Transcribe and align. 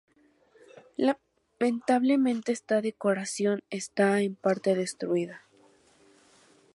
Lamentablemente, 0.97 2.51
esta 2.51 2.81
decoración 2.81 3.61
está 3.69 4.21
en 4.21 4.33
parte 4.33 4.73
destruida. 4.73 5.43